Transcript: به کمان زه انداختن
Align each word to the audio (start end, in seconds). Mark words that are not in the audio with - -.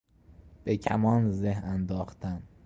به 0.63 0.77
کمان 0.77 1.31
زه 1.31 1.49
انداختن 1.63 2.43